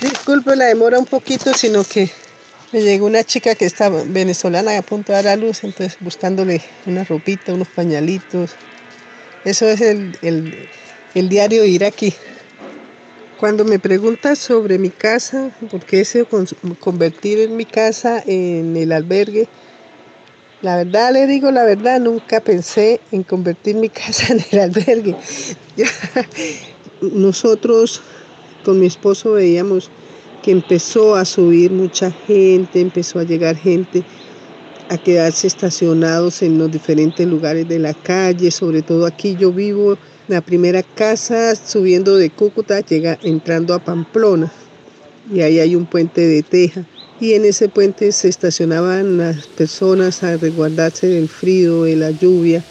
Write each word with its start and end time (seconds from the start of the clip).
Disculpe 0.00 0.54
la 0.54 0.66
demora 0.66 0.96
un 0.96 1.06
poquito, 1.06 1.52
sino 1.54 1.82
que 1.82 2.08
me 2.72 2.82
llegó 2.82 3.06
una 3.06 3.24
chica 3.24 3.56
que 3.56 3.64
está 3.64 3.88
venezolana 3.88 4.78
a 4.78 4.82
punto 4.82 5.10
de 5.10 5.22
dar 5.22 5.26
a 5.26 5.36
luz, 5.36 5.64
entonces 5.64 5.96
buscándole 5.98 6.62
una 6.86 7.02
ropita, 7.02 7.52
unos 7.52 7.66
pañalitos. 7.66 8.52
Eso 9.44 9.66
es 9.66 9.80
el, 9.80 10.16
el, 10.22 10.68
el 11.16 11.28
diario 11.28 11.64
ir 11.64 11.84
aquí. 11.84 12.14
Cuando 13.40 13.64
me 13.64 13.80
preguntas 13.80 14.38
sobre 14.38 14.78
mi 14.78 14.90
casa, 14.90 15.50
por 15.68 15.84
qué 15.84 15.98
deseo 15.98 16.28
convertir 16.78 17.40
en 17.40 17.56
mi 17.56 17.64
casa 17.64 18.22
en 18.24 18.76
el 18.76 18.92
albergue, 18.92 19.48
la 20.62 20.76
verdad 20.76 21.12
le 21.12 21.26
digo 21.26 21.50
la 21.50 21.64
verdad, 21.64 21.98
nunca 21.98 22.38
pensé 22.40 23.00
en 23.10 23.24
convertir 23.24 23.74
mi 23.74 23.88
casa 23.88 24.32
en 24.32 24.44
el 24.52 24.60
albergue. 24.60 25.16
Nosotros 27.00 28.00
con 28.64 28.80
mi 28.80 28.86
esposo 28.86 29.32
veíamos 29.32 29.90
que 30.42 30.50
empezó 30.50 31.16
a 31.16 31.24
subir 31.24 31.70
mucha 31.70 32.10
gente, 32.10 32.80
empezó 32.80 33.18
a 33.18 33.24
llegar 33.24 33.56
gente 33.56 34.04
a 34.88 34.96
quedarse 34.96 35.46
estacionados 35.46 36.42
en 36.42 36.58
los 36.58 36.70
diferentes 36.70 37.26
lugares 37.26 37.68
de 37.68 37.78
la 37.78 37.92
calle, 37.92 38.50
sobre 38.50 38.82
todo 38.82 39.04
aquí 39.06 39.36
yo 39.38 39.52
vivo 39.52 39.98
la 40.28 40.40
primera 40.40 40.82
casa 40.82 41.54
subiendo 41.54 42.16
de 42.16 42.30
Cúcuta, 42.30 42.80
llega 42.80 43.18
entrando 43.22 43.74
a 43.74 43.78
Pamplona 43.78 44.50
y 45.32 45.40
ahí 45.40 45.58
hay 45.58 45.74
un 45.74 45.86
puente 45.86 46.26
de 46.26 46.42
teja. 46.42 46.84
Y 47.20 47.34
en 47.34 47.44
ese 47.44 47.68
puente 47.68 48.12
se 48.12 48.28
estacionaban 48.28 49.18
las 49.18 49.46
personas 49.48 50.22
a 50.22 50.36
resguardarse 50.36 51.08
del 51.08 51.28
frío, 51.28 51.82
de 51.82 51.96
la 51.96 52.10
lluvia 52.10 52.64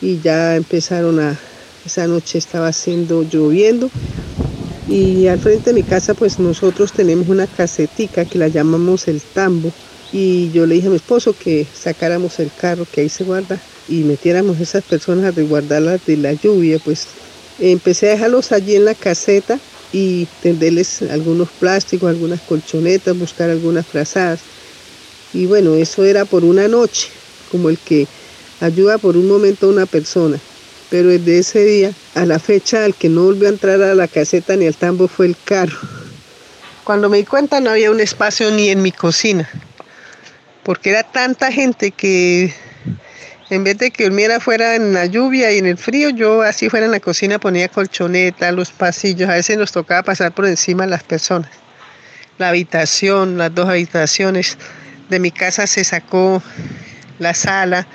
y 0.00 0.20
ya 0.20 0.56
empezaron 0.56 1.18
a, 1.18 1.36
esa 1.84 2.06
noche 2.06 2.38
estaba 2.38 2.68
haciendo 2.68 3.22
lloviendo 3.22 3.90
y 4.90 5.28
al 5.28 5.38
frente 5.38 5.70
de 5.70 5.74
mi 5.74 5.84
casa 5.84 6.14
pues 6.14 6.40
nosotros 6.40 6.92
tenemos 6.92 7.28
una 7.28 7.46
casetica 7.46 8.24
que 8.24 8.38
la 8.38 8.48
llamamos 8.48 9.06
el 9.06 9.22
tambo 9.32 9.70
y 10.10 10.50
yo 10.50 10.66
le 10.66 10.74
dije 10.74 10.88
a 10.88 10.90
mi 10.90 10.96
esposo 10.96 11.32
que 11.32 11.64
sacáramos 11.72 12.40
el 12.40 12.50
carro 12.58 12.84
que 12.90 13.02
ahí 13.02 13.08
se 13.08 13.22
guarda 13.22 13.62
y 13.86 14.02
metiéramos 14.02 14.58
esas 14.58 14.82
personas 14.82 15.26
a 15.26 15.30
resguardarlas 15.30 16.04
de 16.04 16.16
la 16.16 16.32
lluvia, 16.32 16.80
pues 16.84 17.06
empecé 17.60 18.08
a 18.08 18.12
dejarlos 18.14 18.50
allí 18.50 18.74
en 18.74 18.84
la 18.84 18.96
caseta 18.96 19.60
y 19.92 20.26
tenderles 20.40 21.02
algunos 21.02 21.48
plásticos, 21.52 22.10
algunas 22.10 22.40
colchonetas, 22.42 23.16
buscar 23.16 23.48
algunas 23.48 23.86
frazadas. 23.86 24.40
Y 25.32 25.46
bueno, 25.46 25.74
eso 25.74 26.04
era 26.04 26.24
por 26.24 26.44
una 26.44 26.66
noche, 26.66 27.08
como 27.48 27.68
el 27.68 27.78
que 27.78 28.06
ayuda 28.60 28.98
por 28.98 29.16
un 29.16 29.28
momento 29.28 29.66
a 29.66 29.70
una 29.70 29.86
persona. 29.86 30.49
Pero 30.90 31.08
desde 31.08 31.38
ese 31.38 31.64
día 31.64 31.92
a 32.14 32.26
la 32.26 32.38
fecha, 32.38 32.84
al 32.84 32.94
que 32.94 33.08
no 33.08 33.22
volvió 33.22 33.46
a 33.46 33.52
entrar 33.52 33.80
a 33.80 33.94
la 33.94 34.08
caseta 34.08 34.56
ni 34.56 34.66
al 34.66 34.76
tambo 34.76 35.08
fue 35.08 35.26
el 35.26 35.36
carro. 35.44 35.78
Cuando 36.84 37.08
me 37.08 37.18
di 37.18 37.24
cuenta 37.24 37.60
no 37.60 37.70
había 37.70 37.90
un 37.90 38.00
espacio 38.00 38.50
ni 38.50 38.68
en 38.68 38.82
mi 38.82 38.90
cocina 38.90 39.48
porque 40.62 40.90
era 40.90 41.02
tanta 41.02 41.50
gente 41.50 41.90
que 41.90 42.54
en 43.50 43.64
vez 43.64 43.78
de 43.78 43.90
que 43.90 44.04
durmiera 44.04 44.38
fuera 44.38 44.76
en 44.76 44.92
la 44.92 45.06
lluvia 45.06 45.50
y 45.50 45.58
en 45.58 45.66
el 45.66 45.76
frío, 45.76 46.10
yo 46.10 46.42
así 46.42 46.68
fuera 46.68 46.86
en 46.86 46.92
la 46.92 47.00
cocina 47.00 47.40
ponía 47.40 47.68
colchoneta, 47.68 48.52
los 48.52 48.70
pasillos, 48.70 49.28
a 49.28 49.34
veces 49.34 49.58
nos 49.58 49.72
tocaba 49.72 50.04
pasar 50.04 50.32
por 50.32 50.46
encima 50.46 50.86
las 50.86 51.02
personas. 51.02 51.50
La 52.38 52.50
habitación, 52.50 53.36
las 53.36 53.52
dos 53.52 53.68
habitaciones 53.68 54.56
de 55.08 55.18
mi 55.18 55.32
casa 55.32 55.66
se 55.66 55.82
sacó 55.82 56.42
la 57.18 57.34
sala, 57.34 57.86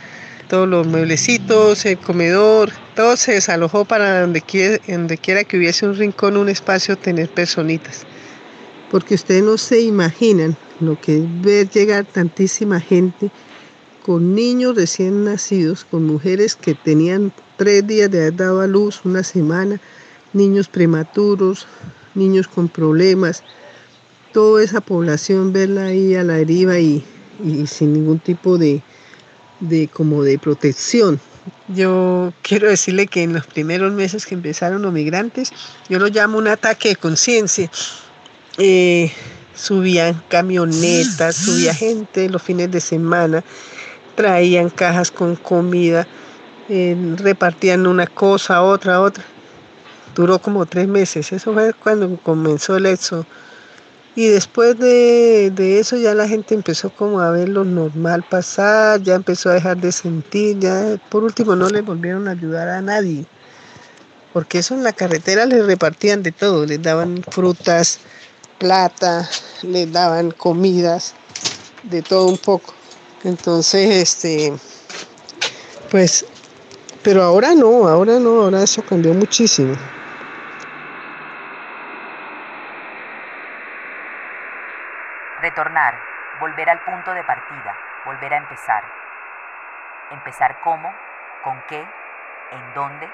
todos 0.49 0.67
los 0.67 0.85
mueblecitos, 0.85 1.85
el 1.85 1.97
comedor, 1.97 2.73
todo 2.95 3.17
se 3.17 3.33
desalojó 3.33 3.85
para 3.85 4.21
donde 4.21 4.41
quiera, 4.41 4.79
donde 4.87 5.17
quiera 5.17 5.43
que 5.43 5.57
hubiese 5.57 5.85
un 5.85 5.95
rincón, 5.95 6.37
un 6.37 6.49
espacio, 6.49 6.97
tener 6.97 7.29
personitas. 7.29 8.05
Porque 8.89 9.15
ustedes 9.15 9.43
no 9.43 9.57
se 9.57 9.81
imaginan 9.81 10.55
lo 10.79 10.99
que 10.99 11.17
es 11.17 11.41
ver 11.41 11.69
llegar 11.69 12.05
tantísima 12.05 12.79
gente 12.79 13.31
con 14.05 14.35
niños 14.35 14.75
recién 14.75 15.25
nacidos, 15.25 15.83
con 15.83 16.05
mujeres 16.05 16.55
que 16.55 16.75
tenían 16.75 17.33
tres 17.57 17.85
días 17.85 18.09
de 18.11 18.21
haber 18.21 18.35
dado 18.35 18.61
a 18.61 18.67
luz, 18.67 19.01
una 19.03 19.23
semana, 19.23 19.81
niños 20.33 20.67
prematuros, 20.67 21.67
niños 22.13 22.47
con 22.47 22.69
problemas, 22.69 23.43
toda 24.31 24.63
esa 24.63 24.81
población 24.81 25.53
verla 25.53 25.85
ahí 25.85 26.15
a 26.15 26.23
la 26.23 26.35
deriva 26.35 26.77
y, 26.77 27.03
sin 27.67 27.93
ningún 27.93 28.19
tipo 28.19 28.57
de, 28.57 28.83
de 29.59 29.87
como 29.87 30.23
de 30.23 30.37
protección. 30.37 31.19
Yo 31.67 32.33
quiero 32.41 32.69
decirle 32.69 33.07
que 33.07 33.23
en 33.23 33.33
los 33.33 33.45
primeros 33.45 33.93
meses 33.93 34.25
que 34.25 34.35
empezaron 34.35 34.81
los 34.81 34.93
migrantes, 34.93 35.51
yo 35.89 35.99
lo 35.99 36.07
llamo 36.07 36.37
un 36.37 36.47
ataque 36.47 36.89
de 36.89 36.95
conciencia. 36.95 37.69
Eh, 38.57 39.11
subían 39.55 40.23
camionetas, 40.27 41.35
subía 41.45 41.73
gente 41.73 42.29
los 42.29 42.41
fines 42.41 42.71
de 42.71 42.81
semana, 42.81 43.43
traían 44.15 44.69
cajas 44.69 45.11
con 45.11 45.35
comida, 45.35 46.07
eh, 46.69 46.95
repartían 47.17 47.85
una 47.87 48.07
cosa, 48.07 48.61
otra, 48.61 49.01
otra. 49.01 49.23
Duró 50.15 50.39
como 50.39 50.65
tres 50.65 50.87
meses, 50.87 51.31
eso 51.31 51.53
fue 51.53 51.73
cuando 51.73 52.15
comenzó 52.17 52.77
el 52.77 52.85
éxodo. 52.85 53.25
Y 54.15 54.27
después 54.27 54.79
de, 54.79 55.51
de, 55.53 55.79
eso 55.79 55.97
ya 55.97 56.13
la 56.13 56.25
gente 56.25 56.55
empezó 56.55 56.89
como 56.89 57.19
a 57.19 57.31
ver 57.31 57.49
lo 57.49 57.65
normal 57.65 58.23
pasar, 58.29 59.01
ya 59.01 59.15
empezó 59.15 59.49
a 59.49 59.55
dejar 59.55 59.75
de 59.77 59.91
sentir, 59.91 60.57
ya 60.59 60.97
por 61.09 61.25
último 61.25 61.55
no 61.57 61.69
le 61.69 61.81
volvieron 61.81 62.29
a 62.29 62.31
ayudar 62.31 62.69
a 62.69 62.81
nadie. 62.81 63.25
Porque 64.31 64.59
eso 64.59 64.73
en 64.73 64.83
la 64.83 64.93
carretera 64.93 65.45
les 65.45 65.65
repartían 65.65 66.23
de 66.23 66.31
todo, 66.31 66.65
les 66.65 66.81
daban 66.81 67.23
frutas, 67.29 67.99
plata, 68.57 69.29
les 69.63 69.91
daban 69.91 70.31
comidas, 70.31 71.13
de 71.83 72.01
todo 72.01 72.27
un 72.27 72.37
poco. 72.37 72.73
Entonces, 73.25 73.95
este, 73.95 74.53
pues, 75.91 76.25
pero 77.03 77.21
ahora 77.21 77.53
no, 77.53 77.87
ahora 77.87 78.17
no, 78.19 78.43
ahora 78.43 78.63
eso 78.63 78.81
cambió 78.81 79.13
muchísimo. 79.13 79.75
Retornar, 85.45 85.93
volver 86.39 86.67
al 86.71 86.79
punto 86.79 87.13
de 87.13 87.23
partida, 87.23 87.77
volver 88.03 88.33
a 88.33 88.37
empezar. 88.37 88.83
¿Empezar 90.09 90.57
cómo? 90.63 90.91
¿Con 91.43 91.61
qué? 91.69 91.85
¿En 92.51 92.73
dónde? 92.73 93.07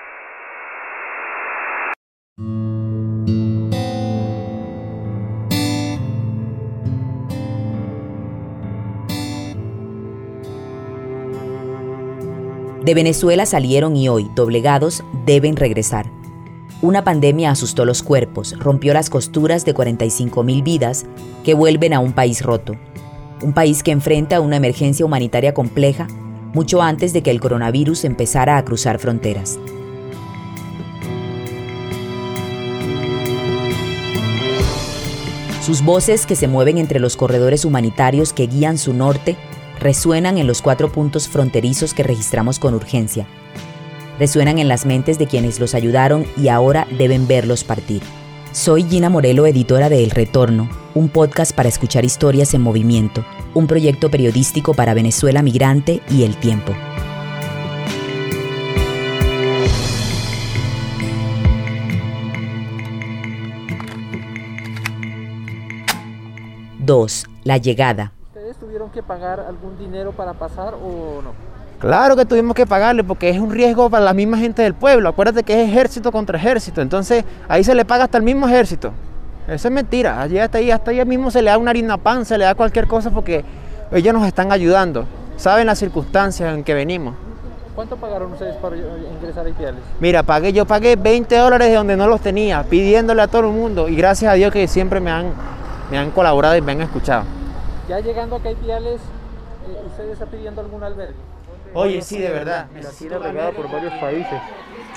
De 12.86 12.94
Venezuela 12.94 13.46
salieron 13.46 13.98
y 13.98 14.08
hoy, 14.08 14.32
doblegados, 14.36 15.04
deben 15.26 15.58
regresar. 15.58 16.06
Una 16.82 17.04
pandemia 17.04 17.52
asustó 17.52 17.86
los 17.86 18.02
cuerpos, 18.02 18.56
rompió 18.58 18.96
las 18.96 19.12
costuras 19.12 19.66
de 19.66 19.76
45.000 19.76 20.64
vidas 20.64 21.06
que 21.44 21.54
vuelven 21.54 21.94
a 21.94 22.00
un 22.00 22.14
país 22.14 22.42
roto. 22.42 22.76
Un 23.44 23.54
país 23.54 23.84
que 23.84 23.92
enfrenta 23.92 24.42
una 24.42 24.56
emergencia 24.56 25.06
humanitaria 25.06 25.54
compleja 25.54 26.08
mucho 26.54 26.82
antes 26.82 27.14
de 27.14 27.22
que 27.22 27.30
el 27.30 27.40
coronavirus 27.40 28.04
empezara 28.04 28.58
a 28.58 28.66
cruzar 28.66 28.98
fronteras. 28.98 29.60
Sus 35.62 35.84
voces 35.84 36.26
que 36.26 36.36
se 36.36 36.48
mueven 36.48 36.80
entre 36.80 37.00
los 37.00 37.16
corredores 37.16 37.64
humanitarios 37.64 38.34
que 38.34 38.48
guían 38.48 38.80
su 38.80 38.94
norte 38.94 39.38
resuenan 39.80 40.40
en 40.40 40.48
los 40.48 40.64
cuatro 40.64 40.92
puntos 40.92 41.30
fronterizos 41.30 41.94
que 41.94 42.02
registramos 42.02 42.58
con 42.58 42.74
urgencia. 42.74 43.28
Resuenan 44.22 44.60
en 44.60 44.68
las 44.68 44.86
mentes 44.86 45.18
de 45.18 45.26
quienes 45.26 45.60
los 45.60 45.74
ayudaron 45.74 46.28
y 46.38 46.50
ahora 46.50 46.86
deben 46.96 47.28
verlos 47.28 47.64
partir. 47.64 48.04
Soy 48.52 48.84
Gina 48.84 49.10
Morelo, 49.10 49.48
editora 49.48 49.90
de 49.90 50.04
El 50.04 50.12
Retorno, 50.12 50.70
un 50.94 51.10
podcast 51.10 51.56
para 51.56 51.70
escuchar 51.70 52.06
historias 52.06 52.54
en 52.54 52.62
movimiento, 52.62 53.26
un 53.56 53.66
proyecto 53.66 54.12
periodístico 54.12 54.76
para 54.76 54.94
Venezuela 54.94 55.42
Migrante 55.42 56.04
y 56.08 56.22
El 56.22 56.38
Tiempo. 56.38 56.76
Dos, 66.78 67.26
La 67.44 67.58
llegada 67.58 68.12
tuvieron 68.60 68.92
que 68.92 69.02
pagar 69.02 69.40
algún 69.40 69.78
dinero 69.78 70.12
para 70.12 70.34
pasar 70.34 70.76
o 70.76 71.22
no? 71.22 71.51
Claro 71.82 72.16
que 72.16 72.26
tuvimos 72.26 72.56
que 72.56 72.68
pagarle 72.68 73.04
porque 73.04 73.32
es 73.32 73.40
un 73.40 73.50
riesgo 73.50 73.90
para 73.90 74.06
la 74.06 74.14
misma 74.14 74.38
gente 74.38 74.62
del 74.62 74.76
pueblo. 74.76 75.10
Acuérdate 75.10 75.42
que 75.42 75.64
es 75.64 75.68
ejército 75.68 76.12
contra 76.12 76.38
ejército. 76.38 76.80
Entonces 76.80 77.26
ahí 77.50 77.64
se 77.64 77.74
le 77.74 77.86
paga 77.86 78.04
hasta 78.04 78.20
el 78.20 78.24
mismo 78.24 78.48
ejército. 78.48 78.92
Eso 79.48 79.68
es 79.68 79.74
mentira. 79.74 80.22
Allí 80.22 80.38
hasta 80.38 80.60
ahí, 80.60 80.70
hasta 80.70 80.92
ahí 80.92 81.04
mismo 81.06 81.32
se 81.32 81.42
le 81.42 81.50
da 81.50 81.58
una 81.58 81.72
harina 81.72 81.98
pan, 81.98 82.24
se 82.24 82.38
le 82.38 82.46
da 82.46 82.54
cualquier 82.54 82.86
cosa 82.86 83.10
porque 83.10 83.44
ellos 83.92 84.14
nos 84.14 84.28
están 84.28 84.52
ayudando. 84.52 85.06
Saben 85.38 85.66
las 85.66 85.80
circunstancias 85.80 86.54
en 86.54 86.64
que 86.64 86.76
venimos. 86.76 87.16
¿Cuánto 87.74 87.96
pagaron 87.98 88.32
ustedes 88.34 88.58
para 88.58 88.76
ingresar 88.78 89.48
a 89.48 89.50
Ipiales? 89.50 89.82
Mira, 90.00 90.22
pagué, 90.22 90.54
yo 90.54 90.68
pagué 90.68 90.96
20 90.96 91.36
dólares 91.36 91.70
de 91.70 91.74
donde 91.74 91.98
no 91.98 92.06
los 92.06 92.22
tenía, 92.22 92.62
pidiéndole 92.62 93.24
a 93.24 93.28
todo 93.28 93.48
el 93.48 93.54
mundo. 93.54 93.90
Y 93.90 93.96
gracias 93.96 94.32
a 94.32 94.36
Dios 94.36 94.52
que 94.54 94.68
siempre 94.68 95.00
me 95.00 95.10
han, 95.10 95.32
me 95.90 95.98
han 95.98 96.12
colaborado 96.12 96.56
y 96.56 96.62
me 96.62 96.74
han 96.74 96.82
escuchado. 96.82 97.24
Ya 97.90 98.00
llegando 98.00 98.36
acá 98.36 98.50
a 98.50 98.52
Ipiales, 98.52 99.02
eh, 99.68 99.84
¿ustedes 99.88 100.12
están 100.12 100.28
pidiendo 100.28 100.62
algún 100.62 100.84
albergue? 100.84 101.16
Oye, 101.74 102.02
sí, 102.02 102.18
de 102.18 102.30
verdad. 102.30 102.68
tiene 102.98 103.18
regada 103.18 103.52
por 103.52 103.72
varios 103.72 103.94
países. 103.94 104.40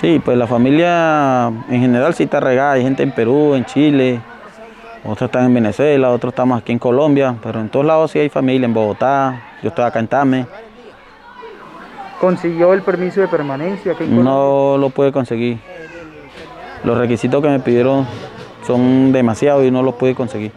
Sí, 0.01 0.21
pues 0.25 0.37
la 0.37 0.47
familia 0.47 1.47
en 1.47 1.81
general 1.81 2.15
sí 2.15 2.25
está 2.25 2.41
regada. 2.41 2.73
Hay 2.73 2.83
gente 2.83 3.03
en 3.03 3.13
Perú, 3.13 3.55
en 3.55 3.65
Chile, 3.65 4.21
otros 5.05 5.29
están 5.29 5.45
en 5.45 5.55
Venezuela, 5.55 6.11
otros 6.11 6.33
estamos 6.33 6.61
aquí 6.61 6.73
en 6.73 6.79
Colombia, 6.79 7.37
pero 7.43 7.61
en 7.61 7.69
todos 7.69 7.85
lados 7.85 8.11
sí 8.11 8.19
hay 8.19 8.31
familia, 8.31 8.65
en 8.65 8.73
Bogotá, 8.73 9.41
yo 9.63 9.69
estoy 9.69 9.85
acá 9.85 9.99
en 10.01 10.09
Tame. 10.09 10.47
¿Consiguió 12.21 12.73
el 12.73 12.81
permiso 12.81 13.21
de 13.21 13.29
permanencia? 13.29 13.93
aquí 13.93 14.05
en? 14.05 14.25
No 14.25 14.79
lo 14.79 14.91
pude 14.91 15.13
conseguir. 15.13 15.59
Los 16.85 16.97
requisitos 16.97 17.43
que 17.43 17.49
me 17.49 17.61
pidieron 17.61 18.07
son 18.67 19.13
demasiados 19.13 19.65
y 19.65 19.71
no 19.71 19.83
los 19.83 19.95
pude 19.95 20.15
conseguir. 20.15 20.53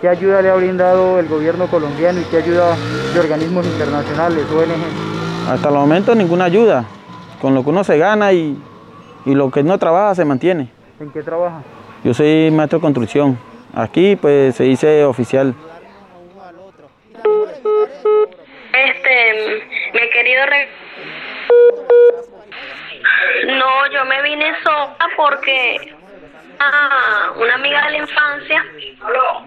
¿Qué 0.00 0.08
ayuda 0.08 0.40
le 0.40 0.50
ha 0.50 0.54
brindado 0.54 1.18
el 1.18 1.28
gobierno 1.28 1.66
colombiano 1.66 2.20
y 2.20 2.24
qué 2.24 2.38
ayuda 2.38 2.76
de 3.12 3.20
organismos 3.20 3.66
internacionales, 3.66 4.44
ONG? 4.50 5.13
Hasta 5.48 5.68
el 5.68 5.74
momento 5.74 6.14
ninguna 6.14 6.44
ayuda. 6.46 6.84
Con 7.40 7.54
lo 7.54 7.62
que 7.62 7.70
uno 7.70 7.84
se 7.84 7.98
gana 7.98 8.32
y, 8.32 8.56
y 9.26 9.34
lo 9.34 9.50
que 9.50 9.62
no 9.62 9.78
trabaja 9.78 10.14
se 10.14 10.24
mantiene. 10.24 10.68
¿En 11.00 11.10
qué 11.10 11.22
trabaja? 11.22 11.62
Yo 12.02 12.14
soy 12.14 12.50
maestro 12.50 12.78
de 12.78 12.82
construcción. 12.82 13.38
Aquí 13.74 14.16
pues 14.16 14.54
se 14.56 14.64
dice 14.64 15.04
oficial. 15.04 15.54
Este, 18.72 19.62
me 19.92 20.04
he 20.04 20.10
querido 20.10 20.46
re- 20.46 20.68
No, 23.58 23.86
yo 23.92 24.04
me 24.06 24.22
vine 24.22 24.52
sola 24.62 24.96
porque 25.16 25.94
ah, 26.60 27.32
una 27.40 27.54
amiga 27.54 27.84
de 27.86 27.90
la 27.92 27.98
infancia, 27.98 28.64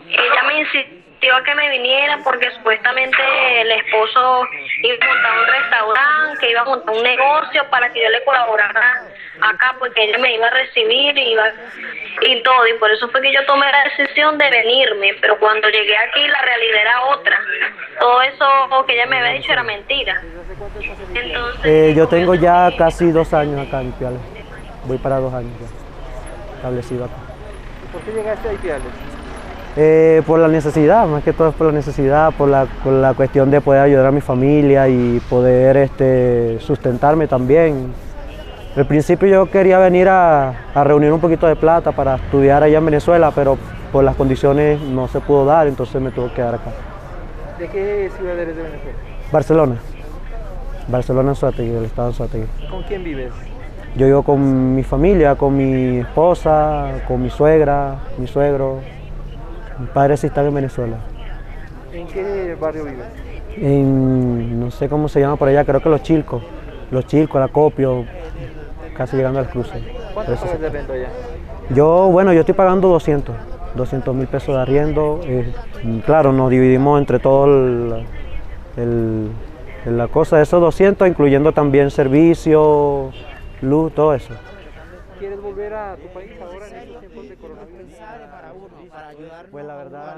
ella 0.10 0.44
me 0.48 0.60
insistió 0.62 0.97
a 1.26 1.44
que 1.44 1.56
me 1.56 1.70
viniera 1.70 2.20
porque 2.24 2.50
supuestamente 2.52 3.18
el 3.62 3.72
esposo 3.72 4.44
iba 4.84 4.96
a 4.96 5.08
montar 5.08 5.40
un 5.40 5.48
restaurante, 5.48 6.38
que 6.40 6.52
iba 6.52 6.62
a 6.62 6.66
montar 6.66 6.96
un 6.96 7.04
negocio 7.04 7.70
para 7.70 7.92
que 7.92 8.02
yo 8.02 8.10
le 8.10 8.24
colaborara 8.24 9.04
acá 9.42 9.76
porque 9.80 10.04
ella 10.04 10.18
me 10.20 10.34
iba 10.36 10.48
a 10.48 10.52
recibir 10.52 11.18
y 11.18 11.32
iba 11.32 11.44
y 12.22 12.42
todo 12.44 12.68
y 12.68 12.74
por 12.76 12.92
eso 12.92 13.10
fue 13.10 13.22
que 13.22 13.34
yo 13.34 13.46
tomé 13.46 13.66
la 13.72 13.84
decisión 13.84 14.38
de 14.38 14.50
venirme 14.50 15.16
pero 15.22 15.38
cuando 15.40 15.70
llegué 15.70 15.96
aquí 15.98 16.28
la 16.28 16.42
realidad 16.42 16.82
era 16.82 17.06
otra 17.06 17.40
todo 18.00 18.22
eso 18.22 18.46
que 18.88 18.94
ella 18.94 19.06
me 19.08 19.20
había 19.20 19.34
dicho 19.34 19.52
era 19.52 19.64
mentira 19.64 20.22
entonces 21.14 21.62
Eh, 21.66 21.94
yo 21.96 22.08
tengo 22.08 22.36
ya 22.36 22.72
casi 22.78 23.12
dos 23.12 23.34
años 23.34 23.68
acá 23.68 23.82
en 23.82 23.90
Ipiales. 23.90 24.20
Voy 24.86 24.98
para 24.98 25.20
dos 25.20 25.34
años 25.34 25.52
ya, 25.60 25.68
establecido 26.56 27.06
acá. 27.06 27.16
¿Por 27.92 28.02
qué 28.02 28.12
llegaste 28.12 28.50
a 28.50 28.54
Ipiales? 28.54 28.84
Eh, 29.80 30.24
por 30.26 30.40
la 30.40 30.48
necesidad, 30.48 31.06
más 31.06 31.24
que 31.24 31.34
todo 31.34 31.50
es 31.50 31.56
por 31.56 31.68
la 31.68 31.74
necesidad, 31.74 32.34
por 32.34 32.50
la, 32.50 32.66
por 32.84 32.94
la 32.94 33.14
cuestión 33.14 33.52
de 33.52 33.62
poder 33.62 33.82
ayudar 33.82 34.08
a 34.08 34.12
mi 34.12 34.22
familia 34.22 34.90
y 34.90 35.22
poder 35.30 35.78
este, 35.78 36.60
sustentarme 36.62 37.28
también. 37.28 37.94
Al 38.76 38.88
principio 38.88 39.28
yo 39.30 39.52
quería 39.52 39.78
venir 39.78 40.10
a, 40.10 40.50
a 40.74 40.84
reunir 40.84 41.14
un 41.14 41.20
poquito 41.20 41.46
de 41.46 41.56
plata 41.56 41.92
para 41.92 42.16
estudiar 42.16 42.64
allá 42.64 42.80
en 42.80 42.86
Venezuela, 42.86 43.32
pero 43.36 43.56
por 43.92 44.04
las 44.04 44.16
condiciones 44.16 44.82
no 44.82 45.08
se 45.08 45.20
pudo 45.20 45.46
dar, 45.46 45.68
entonces 45.68 46.02
me 46.02 46.10
tuve 46.10 46.30
que 46.30 46.36
quedar 46.38 46.56
acá. 46.56 46.72
¿De 47.60 47.68
qué 47.68 48.10
ciudad 48.18 48.38
eres 48.38 48.56
de 48.56 48.64
Venezuela? 48.64 48.98
Barcelona. 49.32 49.76
Barcelona 50.88 51.30
en 51.30 51.36
Suátegui, 51.36 51.76
el 51.76 51.86
estado 51.86 52.08
de 52.08 52.14
Suátegui. 52.16 52.48
¿Con 52.68 52.82
quién 52.82 53.04
vives? 53.04 53.32
Yo 53.96 54.08
vivo 54.08 54.24
con 54.24 54.76
mi 54.76 54.82
familia, 54.82 55.36
con 55.36 55.56
mi 55.56 56.00
esposa, 56.00 57.04
con 57.08 57.22
mi 57.22 57.30
suegra, 57.30 57.96
mi 58.18 58.26
suegro. 58.26 58.80
Mi 59.80 59.88
padre 59.88 60.18
sí 60.18 60.28
está 60.28 60.44
en 60.46 60.54
Venezuela. 60.54 60.98
¿En 61.94 62.08
qué 62.08 62.56
barrio 62.60 62.86
vives? 62.86 63.06
En, 63.58 64.60
no 64.60 64.72
sé 64.72 64.90
cómo 64.90 65.08
se 65.10 65.20
llama 65.20 65.36
por 65.36 65.48
allá, 65.48 65.66
creo 65.66 65.82
que 65.82 65.90
Los 65.90 66.04
Chilcos. 66.04 66.44
Los 66.92 67.06
Chilcos, 67.06 67.38
el 67.38 67.44
Acopio, 67.44 68.06
casi 68.96 69.18
llegando 69.18 69.40
al 69.40 69.50
cruce. 69.50 69.82
¿Cuánto 70.14 70.36
pagas 70.36 70.60
de 70.60 70.70
renta 70.70 70.94
allá? 70.94 71.10
Yo, 71.70 72.10
bueno, 72.12 72.34
yo 72.34 72.42
estoy 72.42 72.56
pagando 72.56 72.88
200, 72.88 73.36
200 73.76 74.16
mil 74.16 74.28
pesos 74.28 74.56
de 74.56 74.62
arriendo. 74.62 75.20
eh, 75.26 75.54
claro, 76.06 76.32
nos 76.32 76.50
dividimos 76.50 77.00
entre 77.00 77.20
todo 77.20 77.46
el, 77.46 79.30
la 79.86 80.08
cosa 80.08 80.38
de 80.38 80.44
esos 80.44 80.62
200, 80.62 81.08
incluyendo 81.08 81.52
también 81.52 81.92
servicio, 81.92 83.12
luz, 83.62 83.94
todo 83.94 84.14
eso. 84.14 84.34
¿Quieres 85.20 85.42
volver 85.42 85.74
a 85.74 85.96
tu 85.96 86.08
país 86.14 86.32
ahora 86.42 86.68
en 86.68 86.76
estos 86.76 87.00
tiempos 87.00 87.30
de 87.30 87.36
coronavirus? 87.38 87.92
Pues 89.52 89.66
la 89.66 89.76
verdad... 89.76 90.18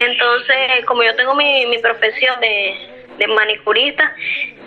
Entonces, 0.00 0.84
como 0.86 1.02
yo 1.02 1.16
tengo 1.16 1.34
mi, 1.34 1.66
mi 1.66 1.78
profesión 1.78 2.38
de, 2.40 3.06
de 3.18 3.26
manicurista, 3.28 4.14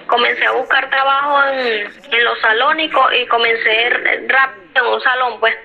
comencé 0.07 0.45
a 0.45 0.51
buscar 0.51 0.89
trabajo 0.89 1.43
en, 1.53 1.87
en 2.11 2.23
los 2.23 2.39
salones 2.39 2.89
y, 2.91 3.17
y 3.21 3.27
comencé 3.27 3.89
rápido 4.27 4.61
en 4.75 4.93
un 4.93 5.01
salón, 5.01 5.39
pues. 5.39 5.55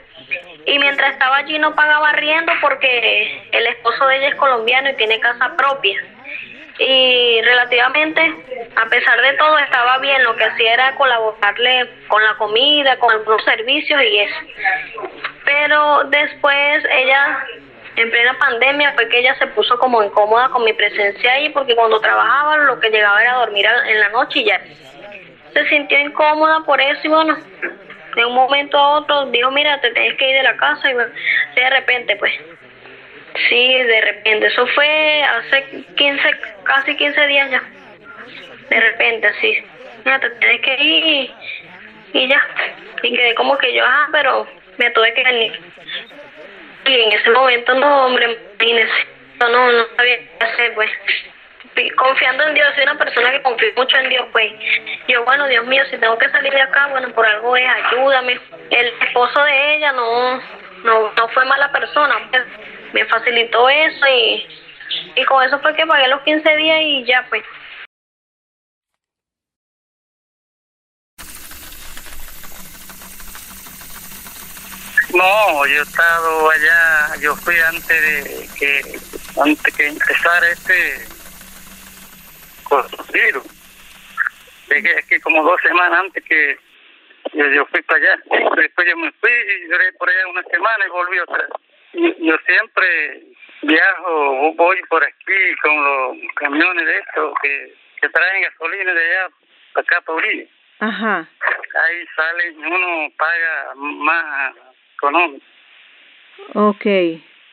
Y 0.67 0.79
mientras 0.79 1.13
estaba 1.13 1.37
allí 1.37 1.59
no 1.59 1.75
pagaba 1.75 2.11
arriendo 2.11 2.53
porque 2.61 3.49
el 3.53 3.67
esposo 3.69 4.07
de 4.07 4.17
ella 4.17 4.29
es 4.29 4.35
colombiano 4.35 4.91
y 4.91 4.95
tiene 4.95 5.21
casa 5.21 5.55
propia. 5.57 6.16
Y 6.79 7.41
relativamente, 7.43 8.21
a 8.77 8.85
pesar 8.87 9.21
de 9.23 9.33
todo, 9.35 9.59
estaba 9.59 9.99
bien. 9.99 10.23
Lo 10.25 10.37
que 10.37 10.45
hacía 10.45 10.75
era 10.75 10.95
colaborarle 10.97 11.89
con 12.09 12.23
la 12.23 12.35
comida, 12.35 12.99
con 12.99 13.13
algunos 13.13 13.43
servicios 13.45 14.03
y 14.03 14.19
eso. 14.19 14.37
Pero 15.45 16.05
después 16.05 16.85
ella, 16.91 17.47
en 17.97 18.11
plena 18.11 18.39
pandemia, 18.39 18.93
fue 18.93 19.09
que 19.09 19.21
ella 19.21 19.35
se 19.37 19.47
puso 19.49 19.79
como 19.79 20.03
incómoda 20.03 20.51
con 20.51 20.65
mi 20.65 20.73
presencia 20.75 21.33
ahí, 21.33 21.49
porque 21.51 21.75
cuando 21.75 22.01
trabajaba 22.01 22.59
lo 22.59 22.79
que 22.79 22.91
llegaba 22.91 23.23
era 23.23 23.35
dormir 23.35 23.67
en 23.87 24.01
la 24.01 24.09
noche 24.11 24.41
y 24.41 24.45
ya. 24.45 24.61
Se 25.55 25.67
sintió 25.71 25.99
incómoda 25.99 26.61
por 26.67 26.79
eso 26.79 27.01
y 27.05 27.09
bueno, 27.09 27.39
de 28.15 28.25
un 28.27 28.35
momento 28.35 28.77
a 28.77 28.99
otro 28.99 29.27
dijo, 29.27 29.51
mira, 29.51 29.81
te 29.81 29.91
tienes 29.93 30.19
que 30.19 30.29
ir 30.29 30.37
de 30.37 30.43
la 30.43 30.57
casa 30.59 30.91
y 30.91 30.95
bueno, 30.95 31.13
de 31.55 31.71
repente 31.71 32.17
pues. 32.17 32.33
Sí, 33.49 33.83
de 33.83 34.01
repente. 34.01 34.47
Eso 34.47 34.67
fue 34.69 35.23
hace 35.23 35.85
15, 35.97 36.31
casi 36.65 36.97
15 36.97 37.27
días 37.27 37.51
ya. 37.51 37.63
De 38.71 38.81
repente, 38.81 39.27
así. 39.27 39.65
Mira, 40.05 40.21
te 40.21 40.31
tienes 40.31 40.61
que 40.63 40.83
ir 40.83 41.31
y, 42.13 42.29
ya. 42.29 42.41
Y 43.03 43.17
quedé 43.17 43.35
como 43.35 43.57
que 43.59 43.75
yo, 43.75 43.85
ajá, 43.85 44.09
pero 44.13 44.47
me 44.79 44.91
tuve 44.91 45.13
que 45.15 45.25
venir. 45.25 45.61
Y 46.87 47.01
en 47.01 47.13
ese 47.13 47.31
momento, 47.31 47.75
no, 47.75 48.07
hombre, 48.07 48.39
imagínese. 48.55 49.07
No, 49.41 49.49
no, 49.49 49.73
no 49.73 49.87
sabía 49.97 50.19
qué 50.19 50.45
hacer, 50.45 50.75
pues. 50.75 50.91
Confiando 51.97 52.45
en 52.45 52.55
Dios, 52.55 52.69
soy 52.75 52.85
una 52.85 52.97
persona 52.97 53.33
que 53.33 53.43
confía 53.43 53.69
mucho 53.77 53.99
en 53.99 54.09
Dios, 54.09 54.27
pues. 54.33 54.53
Yo, 55.09 55.25
bueno, 55.25 55.47
Dios 55.47 55.67
mío, 55.67 55.83
si 55.91 55.99
tengo 55.99 56.17
que 56.17 56.31
salir 56.31 56.53
de 56.53 56.63
acá, 56.63 56.87
bueno, 56.87 57.11
por 57.11 57.27
algo 57.27 57.57
es, 57.57 57.69
ayúdame. 57.69 58.41
El 58.71 58.87
esposo 59.03 59.45
de 59.45 59.75
ella 59.75 59.93
no, 59.93 60.41
no, 60.85 61.13
no 61.13 61.29
fue 61.29 61.45
mala 61.45 61.71
persona, 61.71 62.15
pues. 62.31 62.43
Me 62.97 63.05
facilitó 63.05 63.69
eso 63.69 64.07
y, 64.07 64.47
y 65.17 65.25
con 65.27 65.45
eso 65.45 65.61
fue 65.61 65.77
que 65.77 65.85
pagué 65.85 66.09
los 66.09 66.23
15 66.23 66.57
días 66.57 66.79
y 66.81 67.05
ya, 67.05 67.27
pues. 67.29 67.43
No, 75.13 75.67
yo 75.67 75.81
he 75.81 75.83
estado 75.83 76.51
allá, 76.51 77.21
yo 77.21 77.37
fui 77.37 77.59
antes 77.59 77.87
de 77.87 78.49
que 78.59 78.99
antes 79.45 79.77
que 79.77 79.89
empezara 79.89 80.49
este 80.49 81.07
coronavirus. 82.65 83.45
Llegué 84.71 84.99
aquí 85.01 85.21
como 85.21 85.43
dos 85.43 85.61
semanas 85.61 86.01
antes 86.01 86.25
que 86.25 86.59
yo, 87.35 87.45
yo 87.45 87.67
fui 87.67 87.83
para 87.83 87.99
allá. 87.99 88.23
Después 88.57 88.89
yo 88.89 88.97
me 88.97 89.13
fui 89.13 89.31
y 89.31 89.67
duré 89.67 89.93
por 89.99 90.09
allá 90.09 90.29
una 90.29 90.43
semana 90.45 90.87
y 90.87 90.89
volví 90.89 91.19
otra 91.19 91.37
vez. 91.37 91.76
Yo 91.93 92.37
siempre 92.47 93.23
viajo, 93.63 94.53
voy 94.55 94.79
por 94.89 95.03
aquí 95.03 95.57
con 95.63 95.85
los 95.85 96.17
camiones 96.35 96.85
de 96.87 96.99
estos 96.99 97.35
que, 97.43 97.75
que 98.01 98.09
traen 98.09 98.43
gasolina 98.43 98.93
de 98.93 99.01
allá 99.01 99.29
para 99.73 99.83
acá 99.83 100.01
para 100.03 100.19
Uribe. 100.19 100.49
Ajá. 100.79 101.19
Ahí 101.21 102.07
salen, 102.15 102.59
uno 102.67 103.11
paga 103.17 103.75
más 103.77 104.55
económico, 104.95 105.45
Ok. 106.55 106.85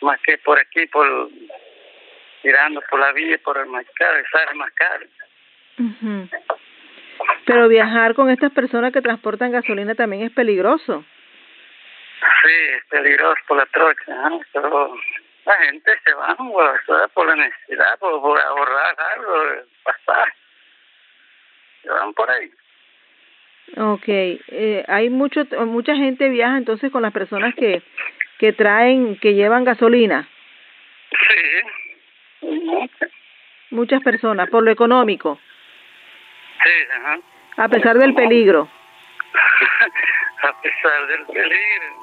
más 0.01 0.19
que 0.21 0.37
por 0.39 0.59
aquí, 0.59 0.85
por 0.87 1.29
tirando 2.41 2.81
por 2.89 2.99
la 2.99 3.13
vía, 3.13 3.37
por 3.43 3.57
el 3.57 3.67
mercado, 3.67 4.19
y 4.19 4.23
sale 4.25 4.53
más 4.55 4.71
caro. 4.73 5.05
Ujú. 5.79 6.29
Pero 7.45 7.67
viajar 7.69 8.13
con 8.13 8.29
estas 8.29 8.51
personas 8.51 8.91
que 8.91 9.01
transportan 9.01 9.51
gasolina 9.51 9.95
también 9.95 10.23
es 10.23 10.31
peligroso. 10.31 11.05
Sí, 12.43 12.51
es 12.77 12.85
peligroso 12.89 13.41
por 13.47 13.57
la 13.57 13.65
trocha, 13.67 14.29
¿no? 14.29 14.41
pero 14.51 14.95
la 15.45 15.55
gente 15.65 15.91
se 16.03 16.13
va 16.13 16.35
por 17.13 17.27
la 17.27 17.35
necesidad, 17.35 17.97
por, 17.99 18.21
por 18.21 18.39
ahorrar 18.39 18.95
algo, 19.15 19.33
pasaje. 19.83 20.33
Se 21.81 21.89
van 21.89 22.13
por 22.13 22.29
ahí. 22.29 22.51
Okay, 23.75 24.41
eh, 24.49 24.83
hay 24.87 25.09
mucho 25.09 25.45
mucha 25.65 25.95
gente 25.95 26.27
viaja 26.29 26.57
entonces 26.57 26.91
con 26.91 27.01
las 27.01 27.13
personas 27.13 27.55
que 27.55 27.81
que 28.39 28.51
traen 28.51 29.17
que 29.19 29.35
llevan 29.35 29.63
gasolina. 29.63 30.27
Sí. 31.11 31.61
Muchas 33.69 34.03
personas 34.03 34.49
por 34.49 34.63
lo 34.63 34.71
económico. 34.71 35.39
Sí, 36.63 36.71
ajá. 36.91 37.19
A 37.57 37.69
pesar 37.69 37.97
del 37.97 38.13
peligro. 38.13 38.69
A 40.43 40.61
pesar 40.61 41.07
del 41.07 41.25
peligro. 41.27 42.02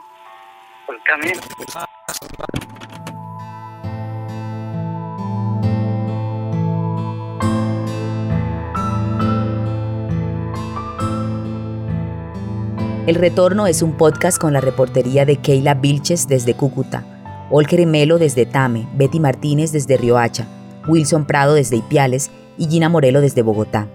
El 13.07 13.15
Retorno 13.15 13.67
es 13.67 13.83
un 13.83 13.97
podcast 13.97 14.41
con 14.41 14.53
la 14.53 14.61
reportería 14.61 15.25
de 15.25 15.37
Keila 15.37 15.75
Vilches 15.75 16.29
desde 16.29 16.55
Cúcuta, 16.55 17.05
Olker 17.51 17.87
Melo 17.87 18.19
desde 18.19 18.47
Tame, 18.47 18.89
Betty 18.95 19.21
Martínez 19.21 19.73
desde 19.73 19.97
Riohacha, 19.97 20.47
Wilson 20.87 21.25
Prado 21.25 21.55
desde 21.55 21.77
Ipiales 21.77 22.31
y 22.57 22.69
Gina 22.69 22.89
Morelo 22.89 23.21
desde 23.21 23.43
Bogotá. 23.43 23.89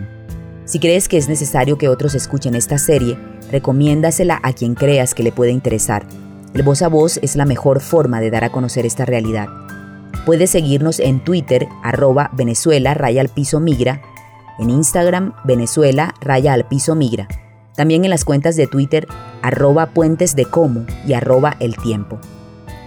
Si 0.64 0.78
crees 0.78 1.08
que 1.08 1.18
es 1.18 1.28
necesario 1.28 1.76
que 1.76 1.88
otros 1.88 2.14
escuchen 2.14 2.54
esta 2.54 2.78
serie, 2.78 3.18
recomiéndasela 3.52 4.40
a 4.42 4.54
quien 4.54 4.74
creas 4.74 5.14
que 5.14 5.22
le 5.22 5.32
puede 5.32 5.50
interesar. 5.50 6.06
El 6.54 6.62
voz 6.62 6.80
a 6.82 6.88
voz 6.88 7.18
es 7.22 7.36
la 7.36 7.44
mejor 7.44 7.80
forma 7.80 8.20
de 8.20 8.30
dar 8.30 8.44
a 8.44 8.52
conocer 8.52 8.86
esta 8.86 9.04
realidad. 9.04 9.48
Puedes 10.24 10.50
seguirnos 10.50 11.00
en 11.00 11.22
Twitter, 11.22 11.66
arroba 11.82 12.30
Venezuela 12.32 12.94
raya 12.94 13.20
al 13.20 13.28
piso 13.28 13.60
migra, 13.60 14.00
en 14.58 14.70
Instagram, 14.70 15.34
Venezuela 15.44 16.14
raya 16.20 16.52
al 16.52 16.66
piso 16.66 16.94
migra, 16.94 17.28
también 17.76 18.04
en 18.04 18.10
las 18.10 18.24
cuentas 18.24 18.56
de 18.56 18.66
Twitter, 18.66 19.06
arroba 19.42 19.90
puentes 19.90 20.36
de 20.36 20.44
como 20.44 20.86
y 21.06 21.12
arroba 21.12 21.56
el 21.60 21.76
tiempo. 21.76 22.18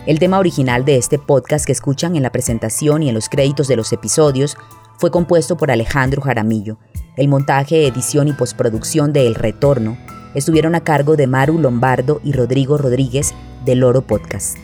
El 0.05 0.19
tema 0.19 0.39
original 0.39 0.85
de 0.85 0.97
este 0.97 1.19
podcast 1.19 1.65
que 1.65 1.73
escuchan 1.73 2.15
en 2.15 2.23
la 2.23 2.31
presentación 2.31 3.03
y 3.03 3.09
en 3.09 3.15
los 3.15 3.27
créditos 3.27 3.67
de 3.67 3.75
los 3.75 3.91
episodios 3.91 4.57
fue 4.97 5.11
compuesto 5.11 5.57
por 5.57 5.69
Alejandro 5.69 6.21
Jaramillo. 6.21 6.77
El 7.17 7.27
montaje, 7.27 7.87
edición 7.87 8.27
y 8.27 8.33
postproducción 8.33 9.11
de 9.11 9.27
El 9.27 9.35
Retorno 9.35 9.97
estuvieron 10.33 10.75
a 10.75 10.83
cargo 10.83 11.15
de 11.15 11.27
Maru 11.27 11.59
Lombardo 11.59 12.21
y 12.23 12.31
Rodrigo 12.31 12.77
Rodríguez 12.77 13.33
de 13.65 13.75
Loro 13.75 14.01
Podcast. 14.01 14.57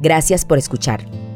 Gracias 0.00 0.44
por 0.44 0.58
escuchar. 0.58 1.27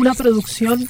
Una 0.00 0.14
producción 0.14 0.88